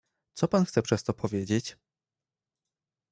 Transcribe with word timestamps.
"Co 0.33 0.47
pan 0.47 0.65
chce 0.65 0.81
przez 0.81 1.03
to 1.03 1.13
powiedzieć?" 1.13 1.77